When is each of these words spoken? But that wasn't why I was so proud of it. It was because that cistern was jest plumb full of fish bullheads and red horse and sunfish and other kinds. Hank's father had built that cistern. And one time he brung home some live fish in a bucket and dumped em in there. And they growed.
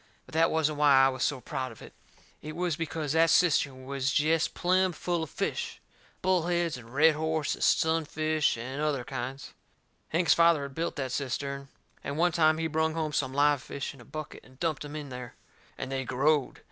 But 0.25 0.33
that 0.33 0.49
wasn't 0.49 0.79
why 0.79 1.05
I 1.05 1.09
was 1.09 1.21
so 1.23 1.39
proud 1.39 1.71
of 1.71 1.79
it. 1.79 1.93
It 2.41 2.55
was 2.55 2.75
because 2.75 3.11
that 3.11 3.29
cistern 3.29 3.85
was 3.85 4.11
jest 4.11 4.55
plumb 4.55 4.93
full 4.93 5.21
of 5.21 5.29
fish 5.29 5.79
bullheads 6.23 6.75
and 6.75 6.91
red 6.91 7.13
horse 7.13 7.53
and 7.53 7.63
sunfish 7.63 8.57
and 8.57 8.81
other 8.81 9.03
kinds. 9.03 9.53
Hank's 10.09 10.33
father 10.33 10.63
had 10.63 10.73
built 10.73 10.95
that 10.95 11.11
cistern. 11.11 11.67
And 12.03 12.17
one 12.17 12.31
time 12.31 12.57
he 12.57 12.65
brung 12.65 12.95
home 12.95 13.13
some 13.13 13.31
live 13.35 13.61
fish 13.61 13.93
in 13.93 14.01
a 14.01 14.03
bucket 14.03 14.43
and 14.43 14.59
dumped 14.59 14.83
em 14.83 14.95
in 14.95 15.09
there. 15.09 15.35
And 15.77 15.91
they 15.91 16.03
growed. 16.03 16.59